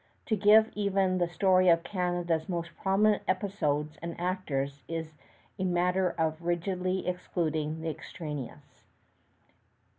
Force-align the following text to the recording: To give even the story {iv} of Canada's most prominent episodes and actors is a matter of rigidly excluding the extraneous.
To 0.25 0.35
give 0.35 0.71
even 0.73 1.19
the 1.19 1.29
story 1.29 1.69
{iv} 1.69 1.77
of 1.77 1.83
Canada's 1.83 2.49
most 2.49 2.71
prominent 2.75 3.21
episodes 3.27 3.99
and 4.01 4.19
actors 4.19 4.81
is 4.87 5.13
a 5.59 5.63
matter 5.63 6.15
of 6.17 6.41
rigidly 6.41 7.07
excluding 7.07 7.81
the 7.81 7.89
extraneous. 7.91 8.81